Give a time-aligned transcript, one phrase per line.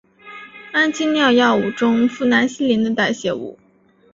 [0.73, 3.59] 氨基脲药物中呋喃西林的代谢物。